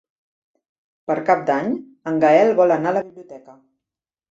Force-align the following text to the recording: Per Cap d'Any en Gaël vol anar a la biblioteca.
Per 1.11 1.17
Cap 1.27 1.43
d'Any 1.51 1.69
en 2.13 2.19
Gaël 2.25 2.51
vol 2.63 2.77
anar 2.79 2.93
a 2.95 2.99
la 2.99 3.07
biblioteca. 3.13 3.57